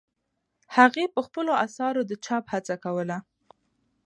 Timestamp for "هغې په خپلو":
0.75-1.51